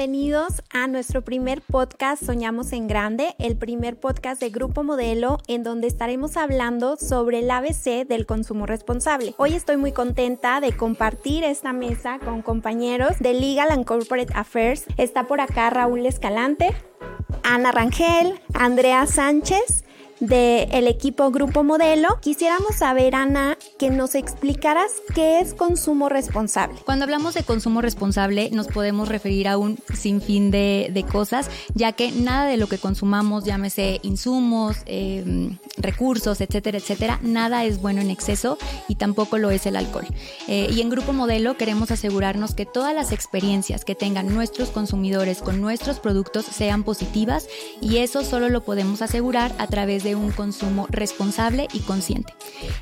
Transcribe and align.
bienvenidos 0.00 0.62
a 0.70 0.86
nuestro 0.86 1.20
primer 1.20 1.60
podcast 1.60 2.24
Soñamos 2.24 2.72
en 2.72 2.88
Grande, 2.88 3.34
el 3.38 3.58
primer 3.58 4.00
podcast 4.00 4.40
de 4.40 4.48
Grupo 4.48 4.82
Modelo 4.82 5.36
en 5.46 5.62
donde 5.62 5.88
estaremos 5.88 6.38
hablando 6.38 6.96
sobre 6.96 7.40
el 7.40 7.50
ABC 7.50 8.08
del 8.08 8.24
consumo 8.24 8.64
responsable. 8.64 9.34
Hoy 9.36 9.52
estoy 9.52 9.76
muy 9.76 9.92
contenta 9.92 10.62
de 10.62 10.74
compartir 10.74 11.44
esta 11.44 11.74
mesa 11.74 12.18
con 12.18 12.40
compañeros 12.40 13.18
de 13.18 13.34
Legal 13.34 13.70
and 13.70 13.84
Corporate 13.84 14.32
Affairs. 14.34 14.86
Está 14.96 15.24
por 15.24 15.42
acá 15.42 15.68
Raúl 15.68 16.06
Escalante, 16.06 16.74
Ana 17.42 17.70
Rangel, 17.70 18.40
Andrea 18.54 19.06
Sánchez 19.06 19.84
del 20.20 20.86
equipo 20.86 21.30
Grupo 21.30 21.64
Modelo. 21.64 22.18
Quisiéramos 22.20 22.76
saber, 22.76 23.14
Ana, 23.14 23.56
que 23.78 23.90
nos 23.90 24.14
explicaras 24.14 24.90
qué 25.14 25.40
es 25.40 25.54
consumo 25.54 26.08
responsable. 26.08 26.78
Cuando 26.84 27.04
hablamos 27.04 27.34
de 27.34 27.42
consumo 27.42 27.80
responsable, 27.80 28.50
nos 28.52 28.68
podemos 28.68 29.08
referir 29.08 29.48
a 29.48 29.56
un 29.56 29.78
sinfín 29.94 30.50
de, 30.50 30.90
de 30.92 31.02
cosas, 31.04 31.50
ya 31.74 31.92
que 31.92 32.12
nada 32.12 32.46
de 32.46 32.56
lo 32.56 32.68
que 32.68 32.78
consumamos, 32.78 33.44
llámese 33.44 34.00
insumos, 34.02 34.76
eh, 34.86 35.50
recursos, 35.78 36.40
etcétera, 36.40 36.78
etcétera, 36.78 37.18
nada 37.22 37.64
es 37.64 37.80
bueno 37.80 38.00
en 38.00 38.10
exceso 38.10 38.58
y 38.88 38.96
tampoco 38.96 39.38
lo 39.38 39.50
es 39.50 39.66
el 39.66 39.76
alcohol. 39.76 40.06
Eh, 40.48 40.68
y 40.70 40.80
en 40.80 40.90
Grupo 40.90 41.12
Modelo 41.12 41.56
queremos 41.56 41.90
asegurarnos 41.90 42.54
que 42.54 42.66
todas 42.66 42.94
las 42.94 43.12
experiencias 43.12 43.84
que 43.84 43.94
tengan 43.94 44.34
nuestros 44.34 44.70
consumidores 44.70 45.40
con 45.40 45.60
nuestros 45.60 46.00
productos 46.00 46.44
sean 46.44 46.84
positivas 46.84 47.46
y 47.80 47.98
eso 47.98 48.24
solo 48.24 48.48
lo 48.48 48.62
podemos 48.62 49.02
asegurar 49.02 49.52
a 49.58 49.66
través 49.66 50.04
de 50.04 50.09
un 50.14 50.30
consumo 50.32 50.86
responsable 50.90 51.68
y 51.72 51.80
consciente. 51.80 52.32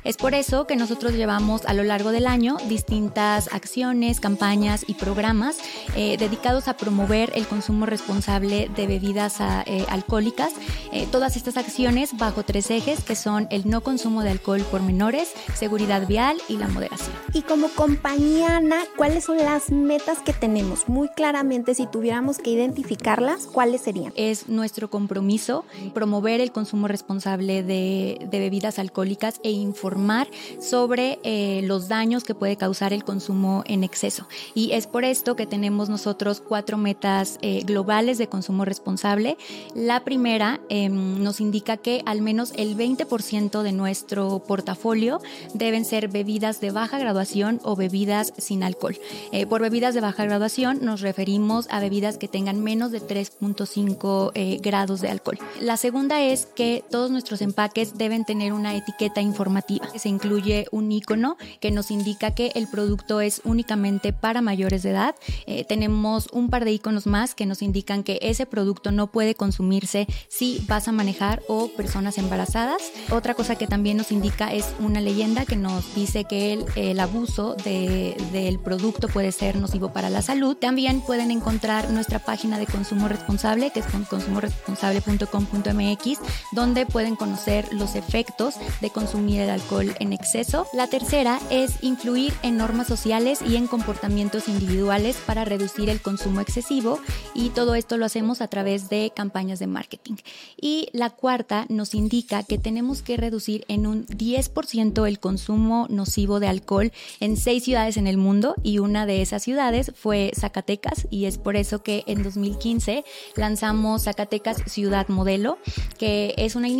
Es 0.03 0.17
por 0.17 0.33
eso 0.33 0.67
que 0.67 0.75
nosotros 0.75 1.13
llevamos 1.13 1.65
a 1.65 1.73
lo 1.73 1.83
largo 1.83 2.11
del 2.11 2.27
año 2.27 2.57
distintas 2.67 3.49
acciones, 3.53 4.19
campañas 4.19 4.83
y 4.87 4.95
programas 4.95 5.57
eh, 5.95 6.17
dedicados 6.17 6.67
a 6.67 6.77
promover 6.77 7.31
el 7.35 7.47
consumo 7.47 7.85
responsable 7.85 8.69
de 8.75 8.87
bebidas 8.87 9.37
eh, 9.39 9.85
alcohólicas. 9.89 10.53
Eh, 10.91 11.07
todas 11.11 11.35
estas 11.35 11.57
acciones 11.57 12.17
bajo 12.17 12.43
tres 12.43 12.71
ejes 12.71 13.03
que 13.03 13.15
son 13.15 13.47
el 13.51 13.69
no 13.69 13.81
consumo 13.81 14.23
de 14.23 14.31
alcohol 14.31 14.61
por 14.71 14.81
menores, 14.81 15.31
seguridad 15.53 16.07
vial 16.07 16.37
y 16.47 16.57
la 16.57 16.67
moderación. 16.67 17.15
Y 17.33 17.41
como 17.43 17.69
compañía, 17.69 18.57
Ana, 18.57 18.79
¿cuáles 18.97 19.25
son 19.25 19.37
las 19.37 19.71
metas 19.71 20.19
que 20.19 20.33
tenemos? 20.33 20.89
Muy 20.89 21.09
claramente, 21.09 21.75
si 21.75 21.85
tuviéramos 21.87 22.37
que 22.39 22.51
identificarlas, 22.51 23.45
¿cuáles 23.45 23.81
serían? 23.81 24.13
Es 24.15 24.49
nuestro 24.49 24.89
compromiso 24.89 25.65
promover 25.93 26.41
el 26.41 26.51
consumo 26.51 26.87
responsable 26.87 27.18
de, 27.19 28.27
bebidas 28.31 28.79
alcohólicas 28.79 29.39
e 29.43 29.51
informar 29.51 30.27
sobre 30.61 31.19
eh, 31.23 31.61
los 31.63 31.87
daños 31.87 32.23
que 32.23 32.35
puede 32.35 32.55
causar 32.55 32.93
el 32.93 33.03
consumo 33.03 33.63
en 33.65 33.83
exceso. 33.83 34.27
Y 34.53 34.71
es 34.71 34.87
por 34.87 35.03
esto 35.03 35.35
que 35.35 35.45
tenemos 35.45 35.89
nosotros 35.89 36.41
cuatro 36.41 36.77
metas 36.77 37.37
eh, 37.41 37.63
globales 37.65 38.17
de 38.17 38.27
consumo 38.27 38.65
responsable. 38.65 39.37
La 39.75 40.03
primera 40.03 40.59
em, 40.69 41.23
nos 41.23 41.41
indica 41.41 41.77
que 41.77 42.01
al 42.05 42.21
menos 42.21 42.53
el 42.55 42.77
20% 42.77 43.61
de 43.61 43.71
nuestro 43.71 44.39
portafolio 44.39 45.21
deben 45.53 45.85
ser 45.85 46.07
bebidas 46.07 46.61
de 46.61 46.71
baja 46.71 46.99
graduación 46.99 47.59
o 47.63 47.75
bebidas 47.75 48.33
sin 48.37 48.63
alcohol. 48.63 48.97
Eh, 49.31 49.45
por 49.45 49.61
bebidas 49.61 49.93
de 49.93 50.01
baja 50.01 50.25
graduación 50.25 50.79
nos 50.81 51.01
referimos 51.01 51.67
a 51.69 51.79
bebidas 51.79 52.17
que 52.17 52.27
tengan 52.27 52.63
menos 52.63 52.91
de 52.91 53.01
3.5 53.01 54.61
grados 54.61 55.01
de 55.01 55.09
alcohol. 55.09 55.37
La 55.59 55.77
segunda 55.77 56.21
es 56.21 56.45
que 56.45 56.83
todos 56.89 57.08
nuestros 57.09 57.41
empaques 57.41 57.97
deben 57.97 58.25
tener 58.25 58.53
una 58.53 58.75
etiqueta 58.75 59.21
informativa. 59.21 59.87
Se 59.95 60.09
incluye 60.09 60.67
un 60.71 60.91
icono 60.91 61.37
que 61.59 61.71
nos 61.71 61.91
indica 61.91 62.31
que 62.31 62.51
el 62.55 62.67
producto 62.67 63.21
es 63.21 63.41
únicamente 63.43 64.13
para 64.13 64.41
mayores 64.41 64.83
de 64.83 64.91
edad. 64.91 65.15
Eh, 65.45 65.65
tenemos 65.65 66.27
un 66.31 66.49
par 66.49 66.65
de 66.65 66.71
iconos 66.71 67.07
más 67.07 67.35
que 67.35 67.45
nos 67.45 67.61
indican 67.61 68.03
que 68.03 68.19
ese 68.21 68.45
producto 68.45 68.91
no 68.91 69.07
puede 69.07 69.35
consumirse 69.35 70.07
si 70.27 70.63
vas 70.67 70.87
a 70.87 70.91
manejar 70.91 71.41
o 71.47 71.69
personas 71.69 72.17
embarazadas. 72.17 72.91
Otra 73.11 73.33
cosa 73.33 73.55
que 73.55 73.67
también 73.67 73.97
nos 73.97 74.11
indica 74.11 74.53
es 74.53 74.73
una 74.79 75.01
leyenda 75.01 75.45
que 75.45 75.55
nos 75.55 75.95
dice 75.95 76.25
que 76.25 76.53
el, 76.53 76.65
el 76.75 76.99
abuso 76.99 77.55
de, 77.55 78.15
del 78.31 78.59
producto 78.59 79.07
puede 79.07 79.31
ser 79.31 79.55
nocivo 79.55 79.93
para 79.93 80.09
la 80.09 80.21
salud. 80.21 80.55
También 80.55 81.01
pueden 81.01 81.31
encontrar 81.31 81.89
nuestra 81.89 82.19
página 82.19 82.59
de 82.59 82.65
consumo 82.65 83.07
responsable, 83.07 83.71
que 83.71 83.79
es 83.79 83.85
consumoresponsable.com.mx, 83.87 86.19
donde 86.51 86.85
pueden 86.85 86.98
pueden 86.99 87.15
conocer 87.15 87.73
los 87.73 87.95
efectos 87.95 88.55
de 88.81 88.89
consumir 88.89 89.39
el 89.39 89.49
alcohol 89.49 89.95
en 90.01 90.11
exceso. 90.11 90.67
La 90.73 90.87
tercera 90.87 91.39
es 91.49 91.81
influir 91.81 92.33
en 92.43 92.57
normas 92.57 92.87
sociales 92.87 93.39
y 93.41 93.55
en 93.55 93.67
comportamientos 93.67 94.49
individuales 94.49 95.15
para 95.25 95.45
reducir 95.45 95.89
el 95.89 96.01
consumo 96.01 96.41
excesivo 96.41 96.99
y 97.33 97.51
todo 97.51 97.75
esto 97.75 97.95
lo 97.95 98.03
hacemos 98.03 98.41
a 98.41 98.49
través 98.49 98.89
de 98.89 99.13
campañas 99.15 99.59
de 99.59 99.67
marketing. 99.67 100.15
Y 100.59 100.89
la 100.91 101.09
cuarta 101.09 101.65
nos 101.69 101.95
indica 101.95 102.43
que 102.43 102.57
tenemos 102.57 103.01
que 103.01 103.15
reducir 103.15 103.63
en 103.69 103.87
un 103.87 104.05
10% 104.05 105.07
el 105.07 105.19
consumo 105.19 105.87
nocivo 105.89 106.41
de 106.41 106.49
alcohol 106.49 106.91
en 107.21 107.37
seis 107.37 107.63
ciudades 107.63 107.95
en 107.95 108.07
el 108.07 108.17
mundo 108.17 108.55
y 108.61 108.79
una 108.79 109.05
de 109.05 109.21
esas 109.21 109.41
ciudades 109.41 109.93
fue 109.95 110.33
Zacatecas 110.37 111.07
y 111.09 111.25
es 111.25 111.37
por 111.37 111.55
eso 111.55 111.81
que 111.81 112.03
en 112.07 112.23
2015 112.23 113.05
lanzamos 113.37 114.03
Zacatecas 114.03 114.63
Ciudad 114.65 115.07
Modelo, 115.07 115.59
que 115.97 116.33
es 116.35 116.57
una 116.57 116.67
iniciativa 116.67 116.78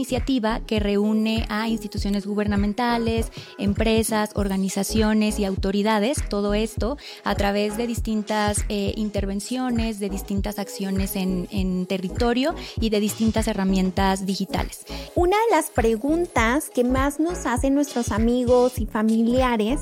que 0.66 0.80
reúne 0.80 1.46
a 1.50 1.68
instituciones 1.68 2.26
gubernamentales, 2.26 3.32
empresas, 3.58 4.32
organizaciones 4.36 5.40
y 5.40 5.46
autoridades, 5.46 6.18
todo 6.30 6.54
esto 6.54 6.98
a 7.24 7.36
través 7.36 7.78
de 7.78 7.88
distintas 7.88 8.66
eh, 8.70 8.94
intervenciones, 8.98 10.00
de 10.00 10.10
distintas 10.10 10.60
acciones 10.60 11.16
en 11.16 11.86
territorio 11.86 12.56
y 12.80 12.90
de 12.90 13.00
distintas 13.00 13.48
herramientas 13.48 14.26
digitales. 14.26 14.86
Una 15.16 15.38
de 15.38 15.56
las 15.56 15.70
preguntas 15.70 16.70
que 16.70 16.84
más 16.84 17.20
nos 17.20 17.46
hacen 17.46 17.76
nuestros 17.76 18.12
amigos 18.12 18.80
y 18.80 18.86
familiares 18.86 19.80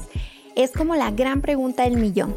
es 0.55 0.71
como 0.71 0.95
la 0.95 1.11
gran 1.11 1.41
pregunta 1.41 1.83
del 1.83 1.97
millón. 1.97 2.33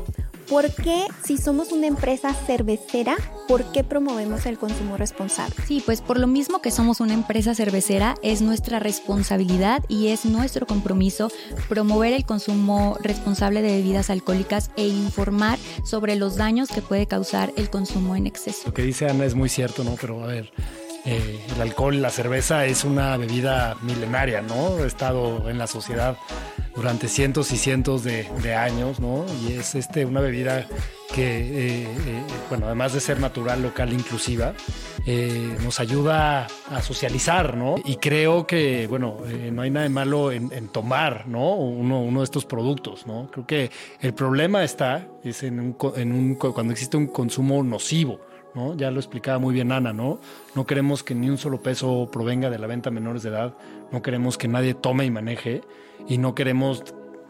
¿Por 0.51 0.69
qué, 0.75 1.07
si 1.25 1.39
somos 1.39 1.71
una 1.71 1.87
empresa 1.87 2.35
cervecera, 2.35 3.15
por 3.47 3.71
qué 3.71 3.85
promovemos 3.85 4.47
el 4.47 4.59
consumo 4.59 4.97
responsable? 4.97 5.55
Sí, 5.65 5.81
pues 5.87 6.01
por 6.01 6.19
lo 6.19 6.27
mismo 6.27 6.61
que 6.61 6.73
somos 6.73 6.99
una 6.99 7.15
empresa 7.15 7.55
cervecera, 7.55 8.17
es 8.25 8.43
nuestra 8.43 8.81
responsabilidad 8.81 9.85
y 9.87 10.09
es 10.09 10.25
nuestro 10.25 10.67
compromiso 10.67 11.31
promover 11.69 12.15
el 12.15 12.27
consumo 12.27 12.99
responsable 13.01 13.63
de 13.63 13.77
bebidas 13.77 14.11
alcohólicas 14.11 14.73
e 14.77 14.89
informar 14.89 15.57
sobre 15.85 16.17
los 16.17 16.35
daños 16.35 16.69
que 16.69 16.83
puede 16.83 17.07
causar 17.07 17.53
el 17.57 17.71
consumo 17.71 18.17
en 18.17 18.27
exceso. 18.27 18.63
Lo 18.67 18.75
que 18.75 18.83
dice 18.83 19.09
Ana 19.09 19.27
es 19.27 19.37
muy 19.37 19.49
cierto, 19.49 19.85
¿no? 19.85 19.95
Pero 20.01 20.25
a 20.25 20.27
ver, 20.27 20.51
eh, 21.05 21.41
el 21.55 21.63
alcohol, 21.63 22.03
la 22.03 22.11
cerveza 22.11 22.67
es 22.67 22.85
una 22.85 23.17
bebida 23.17 23.77
milenaria, 23.83 24.43
¿no? 24.43 24.83
Ha 24.83 24.87
estado 24.87 25.49
en 25.49 25.59
la 25.59 25.69
sociedad 25.69 26.17
durante 26.81 27.09
cientos 27.09 27.53
y 27.53 27.59
cientos 27.59 28.05
de, 28.05 28.55
años, 28.55 29.01
¿no? 29.01 29.27
Y 29.43 29.53
es 29.53 29.75
este, 29.75 30.07
una 30.07 30.23
bebida 30.23 30.67
que, 31.15 31.41
eh, 31.41 31.83
eh, 31.83 32.23
bueno, 32.49 32.65
además 32.65 32.95
de 32.95 33.01
ser 33.01 33.21
natural, 33.21 33.61
local, 33.61 33.93
inclusiva, 33.93 34.55
nos 35.63 35.79
ayuda 35.79 36.47
a 36.71 36.81
socializar, 36.81 37.55
¿no? 37.55 37.75
Y 37.85 37.97
creo 37.97 38.47
que, 38.47 38.87
bueno, 38.87 39.19
no 39.53 39.63
hay 39.63 39.71
nada 39.71 39.85
de 39.85 39.91
malo 39.91 40.33
en, 40.33 40.69
tomar, 40.69 41.29
¿no? 41.29 41.55
Uno, 41.55 42.01
uno, 42.01 42.21
de 42.21 42.25
estos 42.25 42.47
productos, 42.47 43.07
¿no? 43.07 43.29
Creo 43.31 43.47
que 43.47 43.71
el 44.01 44.15
problema 44.15 44.65
está 44.65 45.07
es 45.23 45.43
en, 45.43 45.61
un, 45.61 45.77
en 45.97 46.13
un, 46.13 46.35
cuando 46.37 46.73
existe 46.73 46.97
un 46.97 47.09
consumo 47.09 47.63
nocivo. 47.63 48.21
Ya 48.77 48.91
lo 48.91 48.99
explicaba 48.99 49.39
muy 49.39 49.55
bien 49.55 49.73
Ana, 49.73 49.93
¿no? 49.93 50.19
No 50.55 50.67
queremos 50.67 51.03
que 51.03 51.15
ni 51.15 51.31
un 51.31 51.39
solo 51.39 51.63
peso 51.63 52.09
provenga 52.13 52.51
de 52.51 52.59
la 52.59 52.67
venta 52.67 52.89
a 52.89 52.93
menores 52.93 53.23
de 53.23 53.31
edad, 53.31 53.55
no 53.93 54.03
queremos 54.03 54.37
que 54.37 54.49
nadie 54.49 54.75
tome 54.75 55.05
y 55.05 55.11
maneje 55.11 55.63
y 56.09 56.19
no 56.19 56.35
queremos 56.35 56.83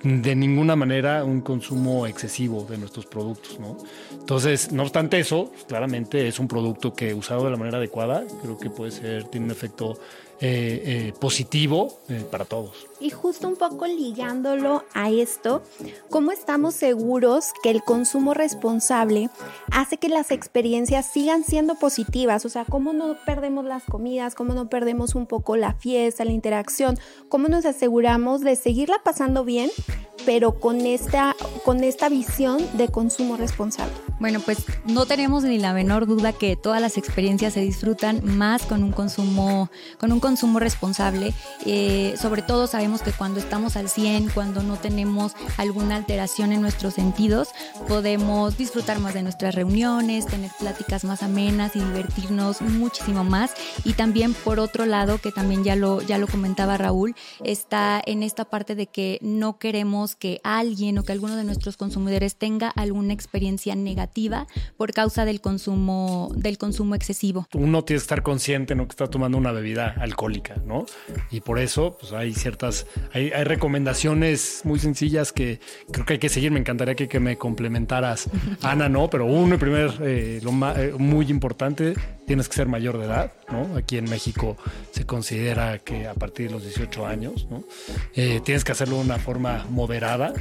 de 0.02 0.34
ninguna 0.34 0.76
manera 0.76 1.24
un 1.24 1.42
consumo 1.42 2.06
excesivo 2.06 2.64
de 2.64 2.78
nuestros 2.78 3.04
productos, 3.04 3.60
¿no? 3.60 3.76
Entonces, 4.12 4.72
no 4.72 4.82
obstante 4.82 5.20
eso, 5.20 5.52
claramente 5.68 6.26
es 6.26 6.38
un 6.38 6.48
producto 6.48 6.94
que 6.94 7.12
usado 7.12 7.44
de 7.44 7.50
la 7.50 7.58
manera 7.58 7.76
adecuada, 7.76 8.24
creo 8.42 8.58
que 8.58 8.70
puede 8.70 8.92
ser, 8.92 9.24
tiene 9.24 9.46
un 9.46 9.52
efecto 9.52 9.98
eh, 10.42 10.82
eh, 10.86 11.12
positivo 11.20 11.98
eh, 12.08 12.24
para 12.30 12.46
todos. 12.46 12.86
Y 12.98 13.10
justo 13.10 13.46
un 13.46 13.56
poco 13.56 13.86
ligándolo 13.86 14.84
a 14.94 15.10
esto, 15.10 15.62
¿cómo 16.08 16.32
estamos 16.32 16.74
seguros 16.74 17.48
que 17.62 17.68
el 17.68 17.82
consumo 17.82 18.32
responsable 18.32 19.28
hace 19.70 19.98
que 19.98 20.08
las 20.08 20.30
experiencias 20.30 21.12
sigan 21.12 21.44
siendo 21.44 21.74
positivas? 21.74 22.46
O 22.46 22.48
sea, 22.48 22.64
¿cómo 22.64 22.94
no 22.94 23.18
perdemos 23.26 23.66
las 23.66 23.84
comidas? 23.84 24.34
¿Cómo 24.34 24.54
no 24.54 24.70
perdemos 24.70 25.14
un 25.14 25.26
poco 25.26 25.56
la 25.56 25.74
fiesta, 25.74 26.24
la 26.24 26.32
interacción? 26.32 26.98
¿Cómo 27.28 27.48
nos 27.48 27.66
aseguramos 27.66 28.40
de 28.40 28.56
seguirla 28.56 28.96
pasando 29.04 29.44
bien, 29.44 29.70
pero 30.24 30.58
con 30.58 30.80
esta, 30.86 31.36
con 31.66 31.84
esta 31.84 32.08
visión 32.08 32.66
de 32.78 32.88
consumo 32.88 33.36
responsable? 33.36 33.92
Bueno, 34.20 34.40
pues 34.40 34.64
no 34.84 35.06
tenemos 35.06 35.44
ni 35.44 35.58
la 35.58 35.72
menor 35.72 36.06
duda 36.06 36.32
que 36.34 36.56
todas 36.56 36.82
las 36.82 36.98
experiencias 36.98 37.54
se 37.54 37.60
disfrutan 37.60 38.22
más 38.24 38.66
con 38.66 38.82
un 38.82 38.92
consumo, 38.92 39.70
con 39.98 40.12
un 40.12 40.20
consumo 40.20 40.29
consumo 40.30 40.60
responsable, 40.60 41.34
eh, 41.66 42.14
sobre 42.16 42.42
todo 42.42 42.68
sabemos 42.68 43.02
que 43.02 43.10
cuando 43.10 43.40
estamos 43.40 43.74
al 43.76 43.88
100, 43.88 44.28
cuando 44.28 44.62
no 44.62 44.76
tenemos 44.76 45.32
alguna 45.56 45.96
alteración 45.96 46.52
en 46.52 46.60
nuestros 46.60 46.94
sentidos, 46.94 47.48
podemos 47.88 48.56
disfrutar 48.56 49.00
más 49.00 49.12
de 49.12 49.24
nuestras 49.24 49.56
reuniones, 49.56 50.26
tener 50.26 50.52
pláticas 50.56 51.02
más 51.02 51.24
amenas 51.24 51.74
y 51.74 51.80
divertirnos 51.80 52.62
muchísimo 52.62 53.24
más. 53.24 53.54
Y 53.82 53.94
también 53.94 54.32
por 54.32 54.60
otro 54.60 54.86
lado, 54.86 55.18
que 55.18 55.32
también 55.32 55.64
ya 55.64 55.74
lo, 55.74 56.00
ya 56.00 56.16
lo 56.16 56.28
comentaba 56.28 56.76
Raúl, 56.76 57.16
está 57.42 58.00
en 58.06 58.22
esta 58.22 58.44
parte 58.44 58.76
de 58.76 58.86
que 58.86 59.18
no 59.22 59.58
queremos 59.58 60.14
que 60.14 60.40
alguien 60.44 60.96
o 60.98 61.02
que 61.02 61.10
alguno 61.10 61.34
de 61.34 61.42
nuestros 61.42 61.76
consumidores 61.76 62.36
tenga 62.36 62.68
alguna 62.68 63.14
experiencia 63.14 63.74
negativa 63.74 64.46
por 64.76 64.92
causa 64.92 65.24
del 65.24 65.40
consumo, 65.40 66.30
del 66.36 66.56
consumo 66.56 66.94
excesivo. 66.94 67.48
Uno 67.52 67.82
tiene 67.82 67.98
que 67.98 68.04
estar 68.04 68.22
consciente 68.22 68.76
¿no? 68.76 68.86
que 68.86 68.92
está 68.92 69.08
tomando 69.08 69.36
una 69.36 69.50
bebida 69.50 69.80
alcohólica, 69.98 70.19
¿no? 70.64 70.86
Y 71.30 71.40
por 71.40 71.58
eso 71.58 71.96
pues, 71.98 72.12
hay 72.12 72.34
ciertas, 72.34 72.86
hay, 73.12 73.30
hay 73.30 73.44
recomendaciones 73.44 74.62
muy 74.64 74.78
sencillas 74.78 75.32
que 75.32 75.60
creo 75.90 76.04
que 76.04 76.14
hay 76.14 76.18
que 76.18 76.28
seguir. 76.28 76.50
Me 76.50 76.60
encantaría 76.60 76.94
que, 76.94 77.08
que 77.08 77.20
me 77.20 77.36
complementaras, 77.36 78.28
Ana, 78.62 78.88
¿no? 78.88 79.08
Pero 79.08 79.26
uno, 79.26 79.58
primer, 79.58 79.94
eh, 80.00 80.40
lo 80.42 80.52
más, 80.52 80.78
eh, 80.78 80.92
muy 80.98 81.26
importante, 81.30 81.94
tienes 82.26 82.48
que 82.48 82.54
ser 82.54 82.68
mayor 82.68 82.98
de 82.98 83.06
edad, 83.06 83.32
¿no? 83.50 83.76
Aquí 83.76 83.96
en 83.98 84.04
México 84.04 84.56
se 84.92 85.04
considera 85.04 85.78
que 85.78 86.06
a 86.06 86.14
partir 86.14 86.48
de 86.48 86.54
los 86.54 86.62
18 86.62 87.06
años, 87.06 87.46
¿no? 87.50 87.64
Eh, 88.14 88.40
tienes 88.44 88.64
que 88.64 88.72
hacerlo 88.72 88.96
de 88.96 89.02
una 89.02 89.18
forma 89.18 89.66
moderada. 89.70 90.32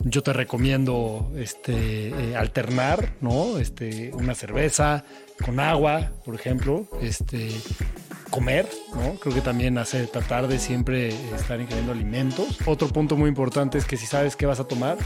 Yo 0.00 0.22
te 0.22 0.32
recomiendo 0.32 1.32
este, 1.36 2.08
eh, 2.08 2.36
alternar, 2.36 3.14
¿no? 3.20 3.58
Este, 3.58 4.12
una 4.14 4.34
cerveza 4.34 5.04
con 5.44 5.58
agua, 5.58 6.12
por 6.24 6.34
ejemplo, 6.34 6.86
este, 7.02 7.50
comer, 8.34 8.68
¿no? 8.96 9.14
Creo 9.20 9.32
que 9.32 9.40
también 9.40 9.78
hace 9.78 10.08
tratar 10.08 10.48
de 10.48 10.58
siempre 10.58 11.10
estar 11.36 11.60
ingiriendo 11.60 11.92
alimentos. 11.92 12.58
Otro 12.66 12.88
punto 12.88 13.16
muy 13.16 13.28
importante 13.28 13.78
es 13.78 13.84
que 13.84 13.96
si 13.96 14.06
sabes 14.06 14.34
qué 14.34 14.44
vas 14.44 14.58
a 14.58 14.64
tomar, 14.64 14.98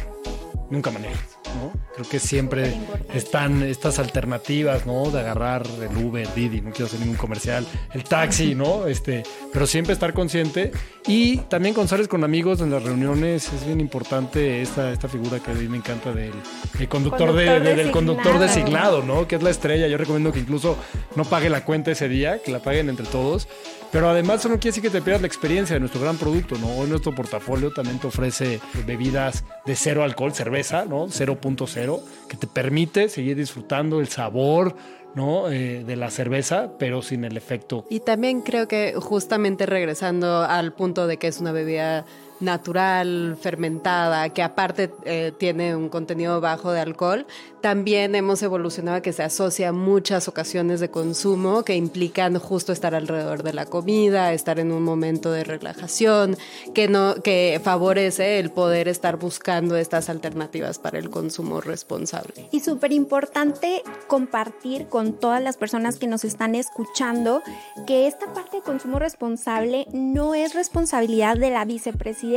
nunca 0.71 0.91
manejes, 0.91 1.38
¿no? 1.57 1.73
Creo 1.95 2.09
que 2.09 2.19
siempre 2.21 2.75
están 3.13 3.63
estas 3.63 3.99
alternativas, 3.99 4.87
¿no? 4.87 5.11
De 5.11 5.21
agarrar 5.21 5.67
el 5.67 6.05
Uber, 6.05 6.29
Didi, 6.35 6.61
no 6.61 6.71
quiero 6.71 6.87
hacer 6.87 7.01
ningún 7.01 7.17
comercial, 7.17 7.67
el 7.93 8.05
taxi, 8.05 8.55
¿no? 8.57 8.87
Este, 8.87 9.23
pero 9.53 9.67
siempre 9.67 9.93
estar 9.95 10.13
consciente 10.15 10.71
y 11.07 11.39
también 11.49 11.75
cuando 11.75 11.89
sales 11.89 12.07
con 12.09 12.23
amigos 12.25 12.61
en 12.61 12.71
las 12.71 12.83
reuniones 12.83 13.53
es 13.53 13.67
bien 13.67 13.81
importante 13.81 14.63
esta, 14.63 14.93
esta 14.93 15.09
figura 15.09 15.41
que 15.41 15.51
a 15.51 15.55
mí 15.55 15.69
me 15.69 15.79
encanta 15.79 16.13
del 16.13 16.33
el 16.79 16.89
conductor, 16.89 17.33
de- 17.35 17.47
Conductor 17.47 17.63
de- 17.63 17.75
del 17.75 17.91
conductor 17.91 18.39
designado. 18.39 18.99
designado, 18.99 19.03
¿no? 19.03 19.27
Que 19.27 19.37
es 19.37 19.43
la 19.43 19.51
estrella. 19.51 19.89
Yo 19.89 19.97
recomiendo 19.99 20.33
que 20.33 20.39
incluso 20.41 20.77
no 21.17 21.25
pague 21.25 21.51
la 21.51 21.65
cuenta 21.65 21.91
ese 21.91 22.09
día, 22.09 22.41
que 22.43 22.53
la 22.53 22.61
paguen 22.61 22.89
entre 22.89 23.07
todos. 23.07 23.49
Pero 23.91 24.11
además 24.11 24.41
eso 24.41 24.49
no 24.51 24.57
quiere 24.57 24.71
decir 24.71 24.83
que 24.83 24.91
te 24.91 25.01
pierdas 25.01 25.23
la 25.23 25.27
experiencia 25.27 25.75
de 25.75 25.81
nuestro 25.81 26.01
gran 26.01 26.19
producto, 26.19 26.57
¿no? 26.59 26.69
Hoy 26.77 26.89
nuestro 26.89 27.15
portafolio 27.15 27.73
también 27.73 27.99
te 27.99 28.07
ofrece 28.07 28.61
bebidas 28.87 29.45
de 29.65 29.77
cero 29.77 30.05
alcohol, 30.05 30.35
cerveza, 30.35 30.85
¿no? 30.85 31.07
0.0, 31.07 32.01
que 32.29 32.37
te 32.37 32.47
permite 32.47 33.09
seguir 33.09 33.37
disfrutando 33.37 34.01
el 34.01 34.09
sabor, 34.09 34.77
¿no? 35.15 35.51
Eh, 35.51 35.85
de 35.85 35.97
la 35.97 36.11
cerveza, 36.11 36.73
pero 36.79 37.01
sin 37.01 37.25
el 37.25 37.37
efecto 37.37 37.87
Y 37.89 38.01
también 38.01 38.43
creo 38.43 38.69
que 38.69 38.95
justamente 38.95 39.65
regresando 39.65 40.43
al 40.43 40.75
punto 40.75 41.07
de 41.07 41.17
que 41.17 41.29
es 41.29 41.41
una 41.41 41.53
bebida 41.53 42.05
natural, 42.41 43.37
fermentada, 43.41 44.29
que 44.31 44.43
aparte 44.43 44.93
eh, 45.05 45.33
tiene 45.37 45.75
un 45.75 45.89
contenido 45.89 46.41
bajo 46.41 46.71
de 46.71 46.81
alcohol, 46.81 47.27
también 47.61 48.15
hemos 48.15 48.43
evolucionado 48.43 48.99
a 48.99 49.01
que 49.01 49.13
se 49.13 49.23
asocia 49.23 49.71
a 49.71 49.73
muchas 49.73 50.29
ocasiones 50.29 50.79
de 50.81 50.91
consumo 50.91 51.65
que 51.65 51.75
implican 51.75 52.39
justo 52.39 52.73
estar 52.73 52.95
alrededor 52.95 53.43
de 53.43 53.53
la 53.53 53.67
comida, 53.67 54.33
estar 54.33 54.61
en 54.61 54.71
un 54.71 54.85
momento 54.85 55.33
de 55.33 55.43
relajación, 55.43 56.37
que 56.75 56.87
no, 56.87 57.17
que 57.17 57.61
favorece 57.63 58.39
el 58.39 58.51
poder 58.51 58.87
estar 58.87 59.17
buscando 59.17 59.77
estas 59.77 60.09
alternativas 60.09 60.79
para 60.79 60.99
el 60.99 61.11
consumo 61.11 61.61
responsable. 61.61 62.49
Y 62.53 62.61
súper 62.61 62.93
importante 62.93 63.83
compartir 64.07 64.87
con 64.87 65.15
todas 65.15 65.43
las 65.43 65.57
personas 65.57 65.99
que 65.99 66.07
nos 66.07 66.25
están 66.25 66.55
escuchando 66.55 67.43
que 67.87 68.07
esta 68.07 68.33
parte 68.33 68.59
de 68.59 68.63
consumo 68.63 68.99
responsable 68.99 69.87
no 69.93 70.35
es 70.35 70.55
responsabilidad 70.55 71.37
de 71.37 71.51
la 71.51 71.65
vicepresidencia 71.65 72.28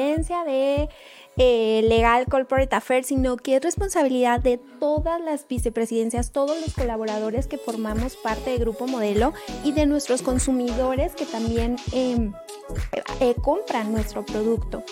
de 0.46 0.90
eh, 1.38 1.82
Legal 1.88 2.26
Corporate 2.28 2.76
Affairs, 2.76 3.08
sino 3.08 3.38
que 3.38 3.56
es 3.56 3.62
responsabilidad 3.62 4.40
de 4.40 4.58
todas 4.80 5.22
las 5.22 5.48
vicepresidencias, 5.48 6.32
todos 6.32 6.60
los 6.60 6.74
colaboradores 6.74 7.48
que 7.48 7.58
formamos 7.58 8.16
parte 8.18 8.52
de 8.52 8.58
Grupo 8.58 8.88
Modelo 8.88 9.34
y 9.64 9.72
de 9.72 9.86
nuestros 9.86 10.22
consumidores 10.22 11.14
que 11.14 11.26
también... 11.26 11.78
em, 11.94 12.34
eh, 13.20 13.36
compran 13.42 13.92
nuestro 13.92 14.26
producto. 14.26 14.84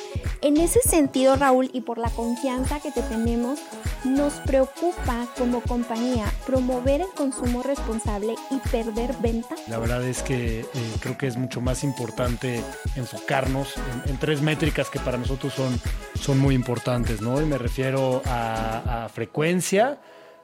En 0.42 0.58
ese 0.58 0.82
sentido, 0.82 1.36
Raúl, 1.36 1.70
y 1.74 1.82
por 1.82 1.98
la 1.98 2.10
confianza 2.10 2.80
que 2.80 2.92
te 2.92 3.02
tenemos, 3.02 3.60
nos 4.04 4.34
preocupa 4.34 5.28
como 5.38 5.62
compañía 5.62 6.32
promover 6.46 7.02
el 7.02 7.10
consumo 7.10 7.64
responsable 7.64 8.36
y 8.52 8.58
perder 8.70 9.14
venta. 9.22 9.56
La 9.68 9.80
verdad 9.80 10.04
es 10.04 10.22
que 10.22 10.62
eh, 10.62 10.66
creo 11.00 11.18
que 11.18 11.28
es 11.28 11.38
mucho 11.38 11.60
más 11.62 11.84
importante 11.84 12.62
enfocarnos 12.96 13.76
en, 13.78 14.12
en 14.12 14.18
tres 14.20 14.42
métricas 14.42 14.90
que 14.90 15.00
para 15.00 15.18
nosotros 15.18 15.54
son, 15.54 15.80
son 16.20 16.29
muy 16.38 16.56
importantes, 16.56 17.22
¿no? 17.22 17.42
Y 17.42 17.46
me 17.46 17.58
refiero 17.58 18.22
a, 18.26 19.06
a 19.06 19.10
frecuencia, 19.10 20.00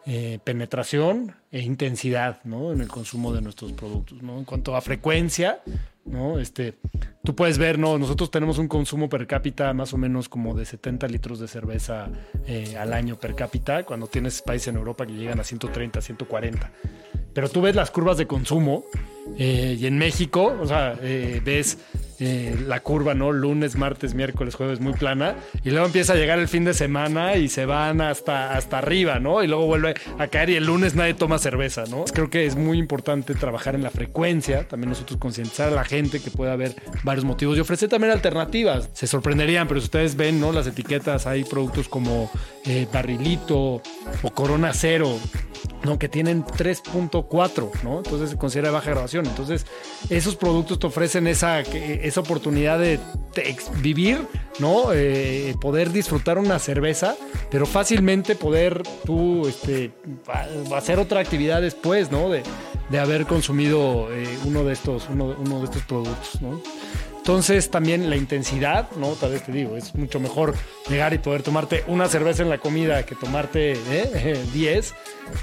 eh, 0.08 0.40
penetración 0.44 1.36
e 1.52 1.62
intensidad, 1.62 2.40
¿no? 2.44 2.72
En 2.72 2.82
el 2.82 2.88
consumo 2.88 3.34
de 3.34 3.42
nuestros 3.42 3.72
productos, 3.74 4.22
¿no? 4.22 4.38
En 4.38 4.46
cuanto 4.46 4.76
a 4.76 4.82
frecuencia, 4.82 5.62
¿no? 6.06 6.38
Este, 6.38 6.76
tú 7.24 7.36
puedes 7.36 7.58
ver, 7.58 7.80
¿no? 7.80 7.98
Nosotros 7.98 8.30
tenemos 8.30 8.60
un 8.60 8.68
consumo 8.68 9.10
per 9.10 9.26
cápita 9.26 9.74
más 9.74 9.94
o 9.94 9.98
menos 9.98 10.30
como 10.30 10.54
de 10.54 10.66
70 10.66 11.08
litros 11.08 11.40
de 11.40 11.48
cerveza 11.48 12.10
eh, 12.46 12.78
al 12.78 12.94
año 12.94 13.16
per 13.20 13.34
cápita, 13.34 13.84
cuando 13.84 14.08
tienes 14.08 14.42
países 14.42 14.68
en 14.68 14.76
Europa 14.76 15.06
que 15.08 15.14
llegan 15.14 15.40
a 15.40 15.44
130, 15.44 16.00
140. 16.00 16.72
Pero 17.34 17.50
tú 17.50 17.62
ves 17.62 17.76
las 17.76 17.92
curvas 17.92 18.18
de 18.18 18.28
consumo 18.28 18.86
eh, 19.38 19.76
y 19.78 19.88
en 19.88 19.98
México, 19.98 20.56
o 20.62 20.66
sea, 20.68 20.98
eh, 21.02 21.42
ves 21.44 21.80
eh, 22.20 22.56
la 22.66 22.80
curva, 22.82 23.14
¿no? 23.14 23.32
Lunes, 23.32 23.76
martes, 23.76 24.14
miércoles, 24.14 24.56
jueves 24.56 24.80
muy 24.80 24.94
plana 24.94 25.36
y 25.64 25.72
luego 25.72 25.86
empieza 25.86 26.14
a 26.14 26.16
llegar 26.16 26.40
el 26.40 26.48
fin 26.48 26.64
de 26.64 26.74
semana 26.74 27.36
y 27.36 27.50
se 27.50 27.66
van 27.66 28.02
hasta, 28.02 28.56
hasta 28.56 28.78
arriba, 28.78 29.20
¿no? 29.20 29.44
Y 29.44 29.48
luego 29.48 29.66
vuelve 29.66 29.96
a 30.18 30.28
caer 30.28 30.52
y 30.52 30.56
el 30.56 30.66
lunes 30.66 30.96
nadie 30.96 31.14
toma 31.14 31.40
cerveza, 31.40 31.84
¿no? 31.90 32.06
Creo 32.06 32.30
que 32.30 32.46
es 32.46 32.56
muy 32.56 32.78
importante 32.78 33.36
trabajar 33.36 33.76
en 33.76 33.84
la 33.84 33.90
frecuencia, 33.90 34.68
también 34.68 34.90
nosotros 34.90 35.20
concientizar 35.20 35.70
a 35.70 35.76
la 35.76 35.84
gente 35.84 36.22
que 36.22 36.32
puede 36.32 36.52
haber 36.52 36.76
varios 37.04 37.26
motivos 37.26 37.58
y 37.58 37.60
ofrecer 37.60 37.90
también 37.90 38.14
alternativas. 38.14 38.90
Se 38.94 39.08
sorprenderían, 39.08 39.68
pero 39.68 39.80
si 39.80 39.86
ustedes 39.86 40.16
ven, 40.16 40.40
¿no? 40.40 40.52
Las 40.52 40.68
etiquetas, 40.68 41.28
hay 41.28 41.44
productos 41.44 41.90
como 41.90 42.31
eh, 42.66 42.88
Barrilito 42.92 43.81
o 44.22 44.31
Corona 44.34 44.72
Cero, 44.74 45.19
¿no? 45.84 46.00
Que 46.00 46.10
tienen 46.10 46.44
3.4, 46.44 47.84
¿no? 47.84 47.98
Entonces 47.98 48.31
se 48.31 48.38
considera 48.38 48.72
baja 48.72 48.92
grabación. 48.92 49.26
Entonces, 49.26 49.66
esos 50.10 50.36
productos 50.36 50.80
te 50.80 50.88
ofrecen 50.88 51.28
esa, 51.28 51.64
esa 52.06 52.21
oportunidad 52.21 52.80
de 52.80 53.00
vivir, 53.81 54.26
¿no? 54.59 54.94
Eh, 54.94 55.56
poder 55.59 55.92
disfrutar 55.92 56.38
una 56.38 56.59
cerveza, 56.59 57.16
pero 57.52 57.66
fácilmente 57.66 58.35
poder 58.35 58.83
tú 59.06 59.47
este, 59.47 59.92
hacer 60.74 61.00
otra 61.00 61.19
actividad 61.19 61.62
después, 61.62 62.12
¿no? 62.12 62.30
De, 62.30 62.44
de 62.90 63.00
haber 63.00 63.26
consumido 63.26 64.07
eh, 64.12 64.28
uno, 64.45 64.64
de 64.64 64.74
estos, 64.74 65.07
uno, 65.09 65.59
de 65.59 65.66
estos 65.66 65.81
productos, 65.83 66.42
¿no? 66.42 66.62
Entonces 67.18 67.71
también 67.71 68.07
la 68.09 68.18
intensidad, 68.18 68.88
¿no? 68.97 69.14
Tal 69.14 69.31
vez 69.31 69.44
te 69.44 69.52
digo, 69.52 69.76
es 69.76 69.95
mucho 69.95 70.19
mejor 70.19 70.54
llegar 70.88 71.12
y 71.14 71.18
poder 71.18 71.42
tomarte 71.42 71.83
una 71.88 72.07
cerveza 72.07 72.44
en 72.44 72.50
la 72.50 72.59
comida 72.59 73.04
que 73.04 73.16
tomarte 73.16 73.71
¿eh? 73.74 74.45
10, 74.54 74.92
eh, 74.92 74.94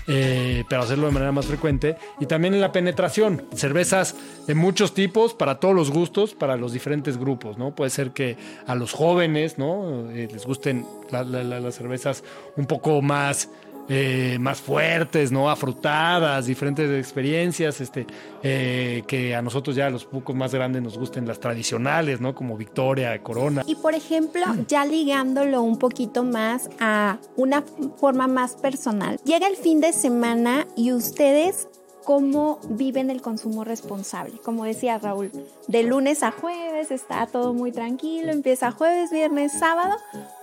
pero 0.07 0.83
hacerlo 0.83 1.07
de 1.07 1.13
manera 1.13 1.33
más 1.33 1.47
frecuente. 1.47 1.97
Y 2.21 2.27
también 2.27 2.55
en 2.55 2.61
la 2.61 2.73
penetración, 2.73 3.45
cervezas 3.55 4.15
de 4.47 4.55
muchos 4.55 4.95
tipos, 4.95 5.35
para 5.35 5.61
todos 5.61 5.75
los 5.75 5.91
gustos, 5.91 6.35
para 6.35 6.57
los 6.57 6.73
diferentes 6.73 7.17
grupos, 7.19 7.59
¿no? 7.59 7.75
Puede 7.75 7.91
ser 7.91 8.11
que 8.11 8.37
a 8.67 8.75
los 8.75 8.93
jóvenes, 8.93 9.59
¿no? 9.59 10.11
Eh, 10.11 10.29
les 10.33 10.47
gusten 10.47 10.87
la- 11.11 11.25
la- 11.25 11.43
la- 11.45 11.61
las 11.61 11.75
cervezas 11.75 12.25
un 12.57 12.67
poco 12.67 13.03
más 13.03 13.49
eh, 13.89 14.39
más 14.41 14.61
fuertes, 14.61 15.33
¿no? 15.33 15.51
Afrutadas, 15.51 16.47
diferentes 16.47 16.91
experiencias, 16.99 17.81
este, 17.81 18.07
eh, 18.43 19.03
que 19.07 19.35
a 19.35 19.43
nosotros 19.43 19.77
ya, 19.77 19.91
los 19.91 20.05
pocos 20.05 20.35
más 20.35 20.55
grandes, 20.55 20.83
nos 20.83 20.97
gusten 20.97 21.27
las 21.27 21.41
tradicionales, 21.41 22.21
¿no? 22.21 22.35
Como 22.35 22.57
Victoria, 22.57 23.21
Corona. 23.23 23.63
Y 23.67 23.75
por 23.77 23.95
ejemplo, 23.95 24.43
ya 24.69 24.85
ligándolo 24.85 25.63
un 25.63 25.79
poquito 25.79 26.25
más 26.25 26.71
a 26.81 27.19
una 27.37 27.65
forma 27.97 28.29
más 28.29 28.55
personal, 28.55 29.19
llega 29.25 29.47
el 29.47 29.57
fin 29.57 29.81
de 29.81 29.93
semana 29.93 30.67
y 30.77 30.93
ustedes 30.93 31.69
cómo 32.05 32.61
viven 32.69 33.11
el 33.11 33.21
consumo 33.23 33.65
responsable. 33.65 34.39
Como 34.45 34.65
decía 34.65 34.99
Raúl, 34.99 35.31
de 35.69 35.83
lunes 35.83 36.23
a 36.23 36.31
jueves 36.31 36.91
está 36.91 37.27
todo 37.27 37.55
muy 37.55 37.73
tranquilo, 37.73 38.33
empieza 38.33 38.73
jueves, 38.73 39.11
viernes, 39.11 39.53
sábado. 39.53 39.97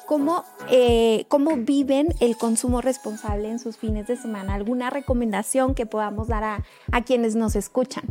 ¿Cómo, 0.09 0.43
eh, 0.71 1.25
¿cómo 1.27 1.55
viven 1.55 2.07
el 2.19 2.35
consumo 2.35 2.81
responsable 2.81 3.47
en 3.47 3.59
sus 3.59 3.77
fines 3.77 4.07
de 4.07 4.17
semana? 4.17 4.55
¿Alguna 4.55 4.89
recomendación 4.89 5.75
que 5.75 5.85
podamos 5.85 6.27
dar 6.27 6.43
a, 6.43 6.63
a 6.91 7.03
quienes 7.03 7.35
nos 7.35 7.55
escuchan? 7.55 8.05